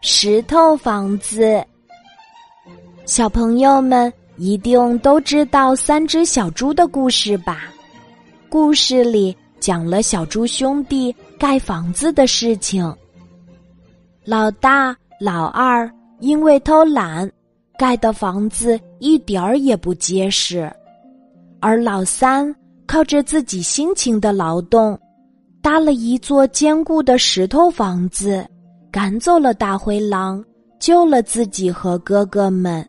[0.00, 1.64] 石头房子。
[3.04, 7.64] 小朋友们一定都知道三只小猪的故事吧？
[8.48, 12.94] 故事里讲了小猪兄弟盖房子的事情。
[14.24, 15.90] 老大、老二
[16.20, 17.28] 因为偷懒，
[17.76, 20.72] 盖的房子一点儿也不结实，
[21.58, 22.54] 而老三
[22.86, 24.96] 靠着自己辛勤的劳动。
[25.60, 28.46] 搭了一座坚固的石头房子，
[28.90, 30.44] 赶走了大灰狼，
[30.80, 32.86] 救了自己和哥哥们。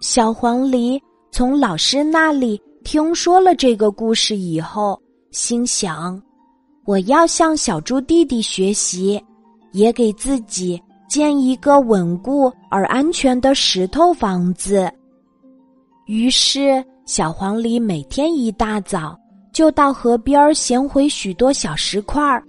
[0.00, 1.00] 小黄鹂
[1.30, 5.00] 从老师那里听说了这个故事以后，
[5.30, 6.20] 心想：
[6.84, 9.22] 我要向小猪弟弟学习，
[9.72, 14.90] 也给自己建一个稳固而安全的石头房子。
[16.06, 19.18] 于是，小黄鹂每天一大早。
[19.52, 22.42] 就到河边捡回许多小石块儿，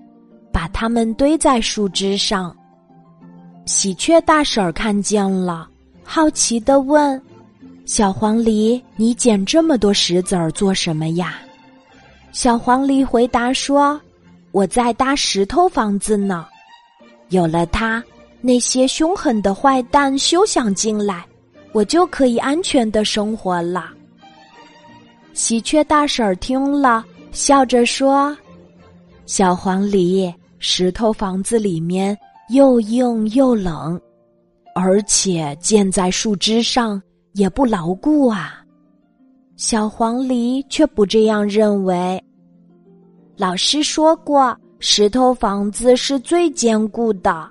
[0.55, 2.55] 把它们堆在树枝上。
[3.65, 5.67] 喜鹊大婶儿看见了，
[6.01, 7.21] 好奇的问
[7.85, 11.41] ：“小黄鹂，你捡这么多石子儿做什么呀？”
[12.31, 13.99] 小黄鹂回答说
[14.53, 16.45] ：“我在搭石头房子呢，
[17.31, 18.01] 有了它，
[18.39, 21.25] 那些凶狠的坏蛋休想进来，
[21.73, 23.89] 我就可以安全的生活了。”
[25.35, 28.33] 喜鹊大婶儿听了，笑着说
[29.27, 32.17] ：“小黄鹂，石头房子里面
[32.49, 33.99] 又硬又冷，
[34.75, 37.01] 而且建在树枝上
[37.33, 38.61] 也不牢固啊。”
[39.57, 42.21] 小黄鹂却不这样认为。
[43.37, 47.49] 老师说过，石头房子是最坚固的。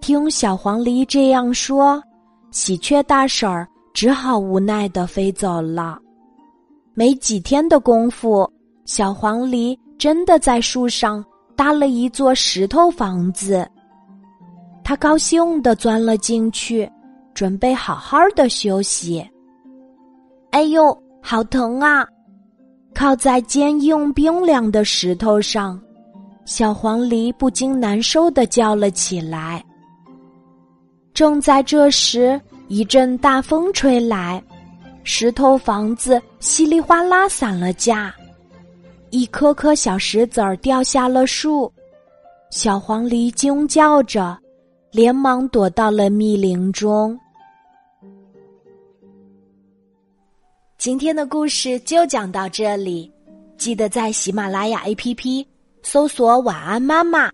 [0.00, 2.02] 听小黄鹂这样说，
[2.50, 5.98] 喜鹊大婶儿只好无奈的飞走了。
[6.94, 8.48] 没几天的功夫，
[8.84, 11.24] 小黄鹂真的在树上
[11.56, 13.68] 搭了一座石头房子。
[14.82, 16.90] 他高兴的钻了进去，
[17.32, 19.26] 准备好好的休息。
[20.50, 22.06] 哎呦，好疼啊！
[22.94, 25.80] 靠在坚硬冰凉的石头上，
[26.44, 29.64] 小黄鹂不禁难受的叫了起来。
[31.12, 34.42] 正在这时，一阵大风吹来。
[35.02, 38.14] 石头房子稀里哗啦散了架，
[39.14, 41.72] 一颗颗小石子儿掉下了树，
[42.50, 44.36] 小黄鹂惊叫着，
[44.90, 47.16] 连忙躲到了密林中。
[50.78, 53.08] 今天的故事就讲到这里，
[53.56, 55.46] 记得在喜马拉雅 APP
[55.84, 57.30] 搜索“晚安妈妈”，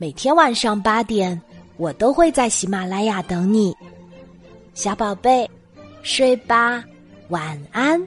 [0.00, 1.38] 每天晚上八点，
[1.76, 3.76] 我都会在喜马拉雅等你，
[4.72, 5.46] 小宝贝，
[6.00, 6.82] 睡吧。
[7.28, 8.00] 晚安。